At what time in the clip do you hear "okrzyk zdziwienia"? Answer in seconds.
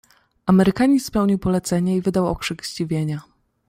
2.27-3.21